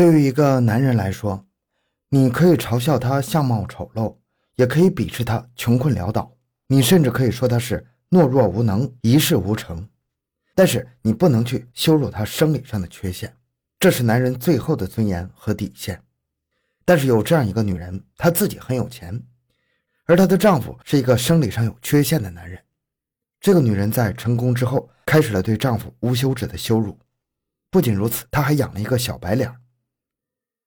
[0.00, 1.46] 对于一个男人来说，
[2.08, 4.16] 你可以嘲笑他相貌丑陋，
[4.56, 6.34] 也可以鄙视他穷困潦倒，
[6.68, 9.86] 你甚至可以说他是懦弱无能、一事无成。
[10.54, 13.30] 但是你不能去羞辱他生理上的缺陷，
[13.78, 16.02] 这是男人最后的尊严和底线。
[16.86, 19.22] 但是有这样一个女人，她自己很有钱，
[20.06, 22.58] 而她的丈夫是一个生理上有缺陷的男人。
[23.38, 26.98] 这个女人在成功之后，开始了对丈夫无休止的羞辱。
[27.70, 29.54] 不仅如此，她还养了一个小白脸。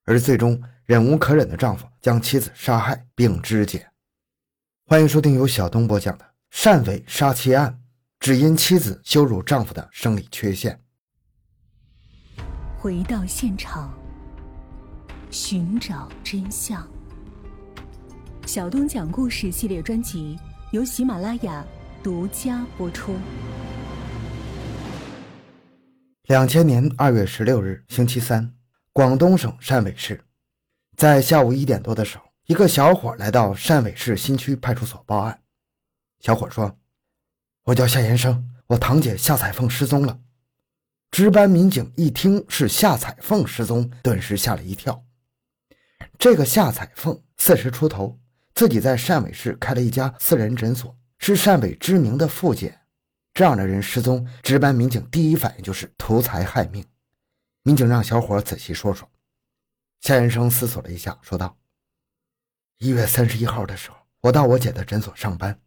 [0.05, 3.88] 而最终忍无可忍的丈夫将妻子杀害并肢解。
[4.85, 7.71] 欢迎收听由小东播讲的《汕尾杀妻案》，
[8.20, 10.77] 只因妻子羞辱丈夫的生理缺陷。
[12.77, 13.97] 回到现场，
[15.31, 16.85] 寻找真相。
[18.45, 20.38] 小东讲故事系列专辑
[20.73, 21.66] 由喜马拉雅
[22.03, 23.16] 独家播出。
[26.23, 28.53] 两千年二月十六日，星期三。
[28.95, 30.23] 广东省汕尾市，
[30.95, 35.41] 在下午一点多的时候，一个小伙来到汕尾市新区派出所报案。
[36.19, 36.77] 小伙说
[37.66, 40.19] ：“我叫夏延生，我堂姐夏彩凤失踪了。”
[41.09, 45.03] 值班民警一听是夏彩凤失踪，顿时吓了一跳。
[46.19, 48.19] 这个夏彩凤四十出头，
[48.53, 52.80] 自己在汕尾市开了一家私人诊所，是汕尾知名的妇检。
[53.33, 56.85] 这样的人失踪，值班民警第一反应就是图财害命。
[57.64, 59.09] 民警让小伙仔细说说。
[60.02, 61.58] 夏延生思索了一下，说道
[62.80, 65.58] ：“一月三十一号的时候，我到我姐的诊所上班。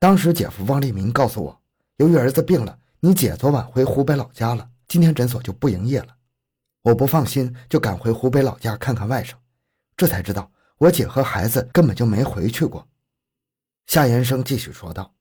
[0.00, 1.62] 当时姐夫汪立民告诉我，
[1.98, 6.16] 由于儿子病了，你姐昨晚回湖北老家了，今天诊所就不营业了。
[6.82, 9.34] 我不放心，就赶回湖北老家看看外甥。
[9.96, 12.88] 这才知道，我姐和孩子根本就没回去过。”
[13.86, 15.14] 夏延生继续说道：“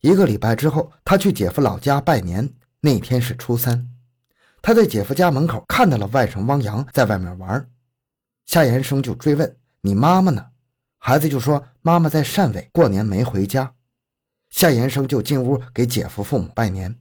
[0.00, 3.90] 一个礼拜之后，他去姐夫老家拜年，那天是初三。”
[4.60, 7.70] 他在姐夫家门口看到了外甥汪洋在外面玩，
[8.46, 10.50] 夏延生就追问：“你妈妈呢？”
[10.98, 13.74] 孩子就说：“妈妈在汕尾过年没回家。”
[14.50, 16.98] 夏延生就进屋给姐夫父母拜年。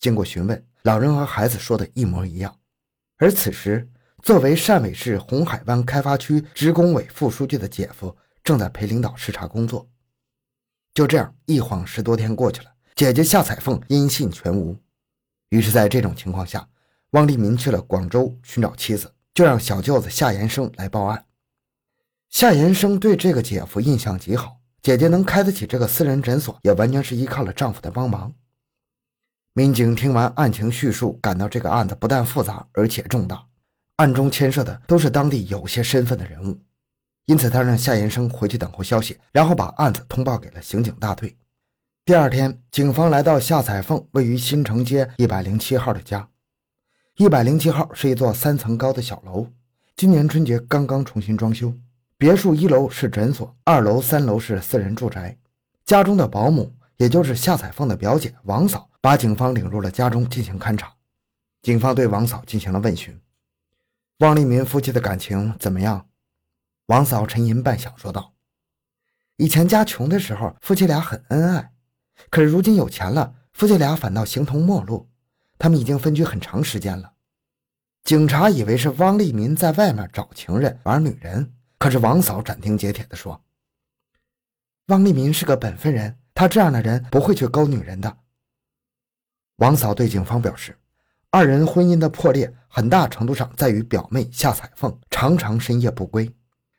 [0.00, 2.58] 经过询问，老人和孩子说的一模一样。
[3.18, 3.88] 而此时，
[4.22, 9.88] 作为汕尾市红海湾开发区职工委副书记的姐夫正在陪领导视察工作。
[10.94, 14.76] 就这样，一晃十多天过去了，姐姐夏彩凤音信全无。
[15.50, 16.68] 于是，在这种情况下，
[17.10, 21.24] 汪立民去了广州寻找妻子，就让小舅子夏延生来报案。
[22.28, 28.34] 夏延生对这个姐夫印象极好，姐姐能开得起这个私人诊所，也完全是依靠了丈夫的帮忙。
[29.54, 33.42] 民警听完案情叙述，感到这个案子不但复杂，而且重大，
[33.96, 36.60] 案中牵涉的都是当地有些身份的人物，
[37.24, 41.34] 因此他让夏延生回去等候消息，然后把案子通报给了刑警大队。
[42.08, 46.26] 第二天，警方来到夏彩凤位于新城街一百零七号的家。
[47.18, 49.46] 一百零七号是一座三层高的小楼，
[49.94, 51.70] 今年春节刚刚重新装修。
[52.16, 55.36] 别墅一楼是诊所，二楼、三楼是私人住宅。
[55.84, 60.90] 家中的保姆，也就是夏彩凤的表姐王嫂，把警方领入了家中进行勘查。
[61.60, 63.20] 警方对王嫂进行了问询
[64.20, 66.08] ：“汪立民夫妻的感情怎么样？”
[66.88, 68.32] 王嫂沉吟半晌，说道
[69.36, 71.72] ：“以前家穷的时候，夫妻俩很恩爱。”
[72.30, 75.08] 可是如今有钱了，夫妻俩反倒形同陌路。
[75.58, 77.12] 他们已经分居很长时间了。
[78.04, 83.42] 警察以为是汪立民在外面找情人玩女人，可是王嫂斩钉截铁地说
[84.86, 88.18] ：“汪立民是个本分人，他这样的人不会去勾女人的。”
[89.58, 90.78] 王嫂对警方表示，
[91.30, 96.32] 二人婚姻的破裂很大程度上在于表妹夏彩凤常常深夜不归，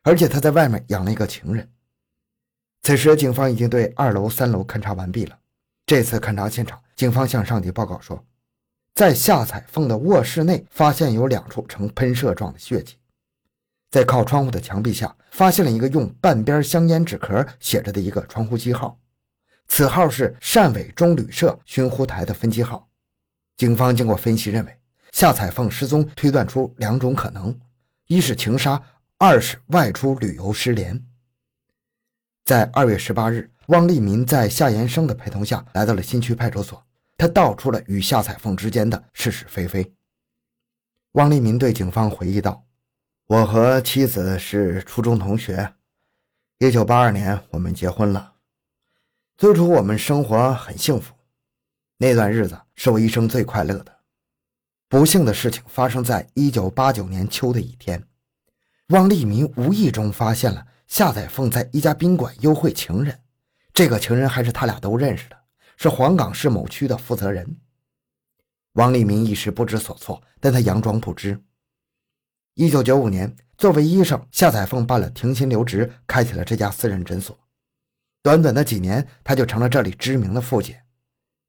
[0.04, 1.70] 而且她在外面养了一个情人。
[2.82, 5.38] 此时，警方已经对二楼、三楼勘查完毕了。
[5.86, 8.24] 这次勘查现场，警方向上级报告说，
[8.96, 12.96] 在夏彩凤的卧室内发现有两处呈喷射状的血迹，
[13.92, 19.00] 在靠窗户的墙壁下发现了一个用半边香烟纸壳写着的一个窗户机号，
[19.68, 22.88] 此号是汕尾中旅社巡呼台的分机号。
[23.58, 24.80] 警方经过分析认为，
[25.12, 27.60] 夏彩凤失踪推断出两种可能：
[28.08, 28.82] 一是情杀，
[29.18, 31.04] 二是外出旅游失联。
[32.45, 36.83] 在二月十八日，汪立民在夏延生的陪同下来到了新区派出所。
[37.15, 39.94] 他道出了与夏彩凤之间的是是非非。
[41.12, 42.65] 汪立民对警方回忆道
[43.27, 45.74] ：“我和妻子是初中同学，
[46.59, 48.36] 一九八二年我们结婚了。
[49.38, 51.13] 最初我们生活很幸福，
[51.97, 53.94] 那段日子是我一生最快乐的。
[54.88, 58.03] 不幸的事情发生在一九八九年秋的一天，
[58.88, 63.18] 汪立民无意中发现了。”夏彩凤在一家宾馆幽会情人，
[63.74, 65.38] 这个情人还是他俩都认识的，
[65.77, 67.57] 是黄冈市某区的负责人。
[68.74, 71.39] 王立民一时不知所措，但他佯装不知。
[72.56, 77.38] 一九九五年，作为医生，夏彩凤办了停薪留职，开启了这家私人诊所。
[78.24, 80.81] 短短的几年，他就成了这里知名的富姐。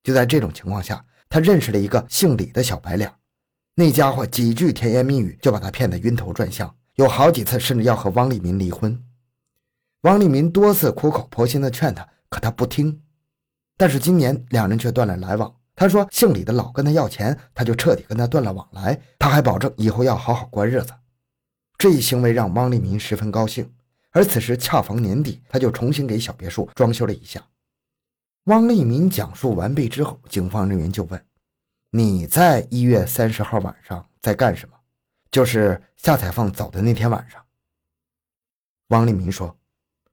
[0.02, 3.10] 就在这种情况下，他认识了一个姓李的小白脸。
[3.74, 9.02] 那家伙几句甜言蜜语就把他骗得晕头转向，有好几次甚至要和汪立民离婚。
[10.02, 13.02] 汪立民多次苦口婆心地劝他，可他不听。
[13.76, 15.54] 但是今年两人却断了来往。
[15.74, 19.00] 他说姓李的老跟他要钱，他就彻底跟他断了往来。
[19.18, 20.92] 他还保证以后要好好过日子。
[21.78, 23.70] 这一行为让汪立民十分高兴。
[24.10, 27.42] 而此时恰逢年底，他就重新给小别墅装修了一下。
[28.44, 31.24] 汪立民讲述完毕之后，警方人员就问。
[31.90, 34.74] 你在一月三十号晚上在干什么？
[35.30, 37.44] 就是夏彩凤走的那天晚上。
[38.88, 39.56] 王立民说：“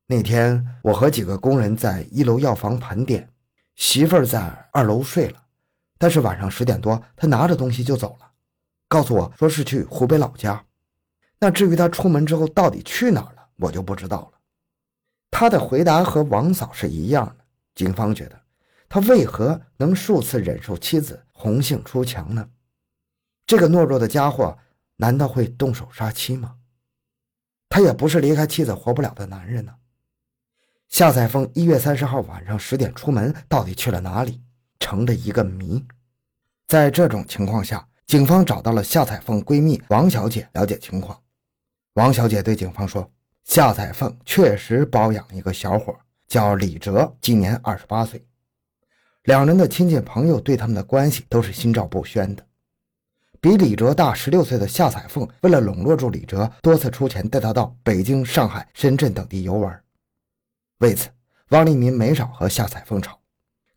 [0.10, 3.30] 那天我和几个工人在一楼药房盘点，
[3.76, 4.40] 媳妇儿在
[4.72, 5.44] 二楼睡了。
[5.98, 8.32] 但是晚上十点多，她拿着东西就走了，
[8.88, 10.64] 告诉我说是去湖北老家。
[11.40, 14.40] 那至于他出门之后到底去哪儿了，我就不知道了。”
[15.30, 17.46] 他的回答和王嫂是一样的。
[17.76, 18.42] 警方觉得。
[18.90, 22.48] 他为何能数次忍受妻子红杏出墙呢？
[23.46, 24.58] 这个懦弱的家伙
[24.96, 26.56] 难道会动手杀妻吗？
[27.68, 29.76] 他也不是离开妻子活不了的男人呢。
[30.90, 34.42] 夏彩凤一月三十号晚上十点出门，到底去了哪里，
[34.80, 35.86] 成了一个谜。
[36.66, 41.20] 在这种情况下，警方找到了夏彩凤闺蜜王小姐了解情况。
[41.94, 43.10] 王小姐对警方说
[43.44, 45.96] ：“夏彩凤确实包养一个小伙，
[46.28, 48.26] 叫李哲，今年二十八岁。”
[49.24, 52.44] 两人的亲戚朋友对他们的关系都是心照不宣的。
[53.40, 59.80] 比李哲大十六岁的夏彩凤，为了笼络住李哲，多次出钱带他到北京、上海、深圳等地游玩。
[60.80, 61.10] 为此，
[61.50, 63.20] 汪立民没少和夏彩凤吵。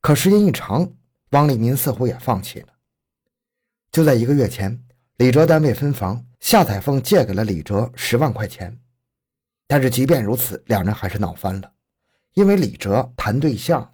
[0.01, 0.93] 可时间一长，
[1.31, 2.69] 汪立民似乎也放弃了。
[3.91, 4.83] 就在一个月前，
[5.17, 8.79] 李哲单位分房，夏彩凤借给了李哲十万块钱。
[9.67, 11.73] 但是即便如此，两人还是闹翻了，
[12.35, 13.91] 因为李哲谈对象了。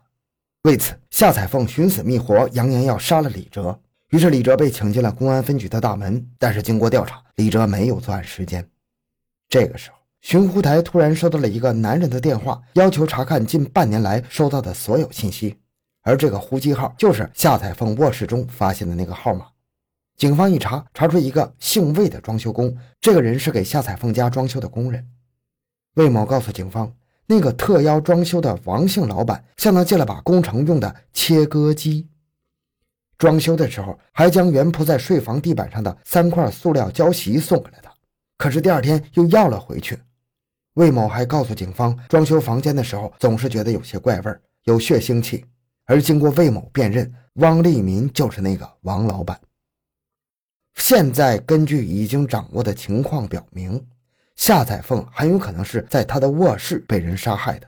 [0.62, 3.80] 为此，夏彩凤寻死觅活，扬言要杀了李哲。
[4.10, 6.28] 于是，李哲被请进了公安分局的大门。
[6.38, 8.68] 但是，经过调查，李哲没有作案时间。
[9.48, 9.95] 这个时候，
[10.28, 15.56] 寻呼台突然收到了一个男人的电话，要求查看近半年来收到的所有信息。
[16.02, 19.46] 而这个呼机号就是夏彩凤卧室中发现的那个号码。
[20.17, 25.08] 警方一查，查出一个姓魏的装修工，这个人是给夏彩凤家装修的工人。
[25.94, 26.93] 魏某告诉警方。
[27.28, 32.08] 那个特邀装修的王姓老板向他借了把工程用的切割机，
[33.17, 37.94] 装修的时候还将原铺在睡房地板上的三块塑料胶席送给了他，
[38.37, 39.96] 可是第二天又要了回去。
[40.76, 44.34] 魏某还告诉警方，装修房间的时候总是觉得有些怪味
[44.64, 45.44] 有血腥气。
[45.84, 49.40] 而经过魏某辨认，汪立民就是那个王老板。
[50.75, 53.84] 现在根据已经掌握的情况表明。
[54.34, 57.67] 夏彩凤很有可能是在她的卧室被人杀害的，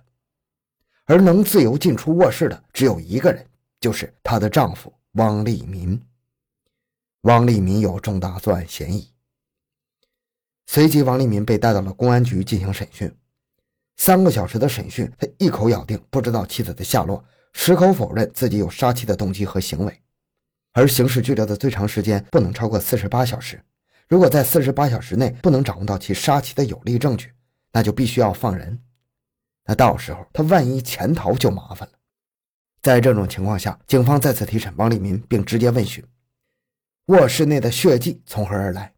[1.06, 3.42] 而能自由进出卧室的只有一个人，
[3.80, 5.98] 就是她的丈夫汪立民。
[7.22, 9.10] 汪立民有重大作案嫌疑。
[10.70, 13.10] 随即，王立民被带到了公安局进行审讯。
[13.96, 17.24] 三个小时的审讯，他一口咬定不知道妻子的下落，
[17.54, 20.02] 矢口否认自己有杀妻的动机和行为，
[20.74, 23.58] 而刑事拘留的最长时间不能超过四十八小时。
[24.08, 27.32] 如果在四十八小时内不能掌握到其杀妻的有力证据，
[27.72, 28.78] 那就必须要放人。
[29.64, 31.94] 那到时候他万一潜逃就麻烦了。
[32.82, 36.04] 在这种情况下，警方再次提审王立民，并直接问询：
[37.06, 38.92] 卧室内的血迹从何而来？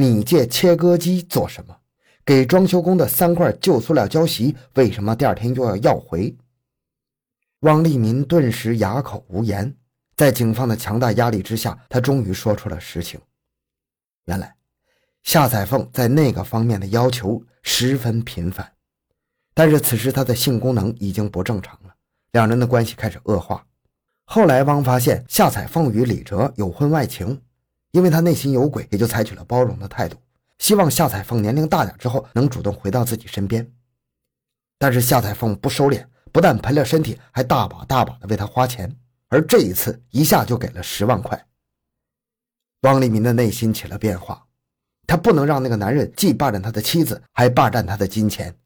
[0.00, 1.76] 你借切割机做什么？
[2.24, 6.34] 给装修工的三块旧塑料胶席为什么第二天又要要回？
[7.60, 9.76] 汪立民顿时哑口无言。
[10.16, 13.18] 在警方的强大压力之下，他终于说出了实情。
[14.26, 14.54] 原来，
[15.22, 18.70] 夏彩凤在那个方面的要求十分频繁，
[19.54, 21.94] 但是此时她的性功能已经不正常了，
[22.32, 23.66] 两人的关系开始恶化。
[24.24, 27.40] 后来，汪发现夏彩凤与李哲有婚外情，
[27.92, 30.16] 因为他内心有鬼，也就采取了包容的态度，
[30.58, 33.72] 希望夏彩凤年龄大点之后能主动回到自己身边。
[34.78, 38.96] 但是夏彩凤不收敛，不但赔了身体，还大把大把的为他花钱，
[39.28, 41.46] 而这一次一下就给了十万块。
[42.82, 44.46] 汪立民的内心起了变化，
[45.06, 48.56] 他不能让那个男人既霸占他的妻子，还霸占他的金钱，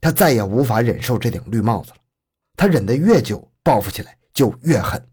[0.00, 1.96] 他再也无法忍受这顶绿帽子了。
[2.54, 5.08] 他忍得越久，报复起来就越狠。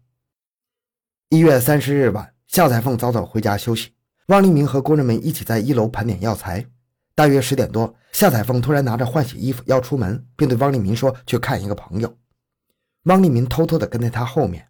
[1.30, 3.92] 一月三十日晚，夏彩凤早早回家休息，
[4.26, 6.66] 汪立民和工人们一起在一楼盘点药材。
[7.14, 12.12] 大约十点多，夏彩凤突然拿着换洗衣服要出门，并对汪立民说去看一个朋友。
[13.04, 14.66] 汪立民偷偷地跟在他后面。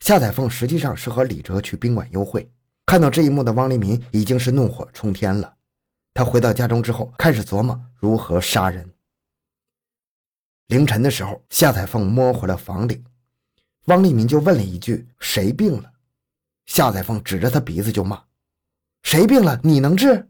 [0.00, 2.50] 夏彩凤实际上是和李哲去宾馆幽会。
[2.86, 5.54] 看到这一幕的汪立民已经是怒火冲天了，
[6.14, 8.90] 他回到家中之后，开始琢磨如何杀人。
[10.68, 13.04] 凌晨的时候，夏彩凤摸回了房里，
[13.84, 15.92] 汪立民就问了一句：“谁病了？”
[16.68, 18.22] 夏彩凤指着他鼻子就骂
[19.02, 19.58] ：“谁病了？
[19.64, 20.28] 你能治？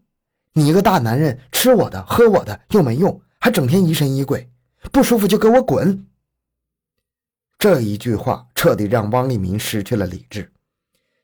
[0.52, 4.49] 你一个大男人，吃我的，喝我的又没用，还整天疑神疑鬼，
[4.90, 6.07] 不舒服就给我滚！”
[7.59, 10.52] 这一句话彻底让汪立民失去了理智，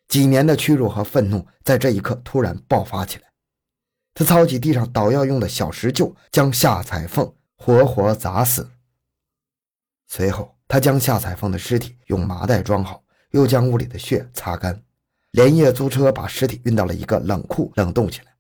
[0.09, 3.25] 几年的屈辱和愤怒在这一刻突然爆发起来。
[4.13, 8.69] 他操起地上捣药用的小石臼，将夏彩凤活活砸死。
[10.09, 14.83] 随后，他将夏彩凤的尸体用麻袋装好，又将屋里的血擦干，
[15.35, 18.33] 连夜租车把尸体运到了一个冷库冷冻起来。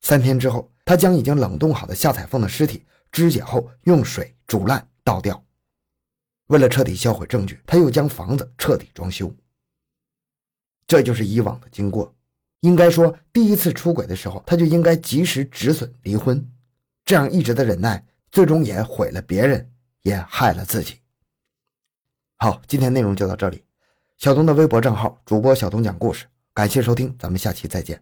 [0.00, 5.44] 三天之后，他将已经冷冻好的夏彩凤的尸体肢解后，用水煮烂倒掉。
[6.46, 9.30] 为了彻底销毁证据，他又将房子彻底装修。
[10.86, 12.14] 这就是以往的经过。
[12.60, 16.50] 应该说，第一次出轨的时候，他就应该及时止损离婚。
[17.04, 18.02] 这样一直的忍耐，
[18.32, 21.00] 最终也毁了别人，也害了自己。
[22.38, 23.62] 好，今天内容就到这里。
[24.20, 27.98] 小东的微博账号主播小东讲故事，感谢收听，咱们下期再见。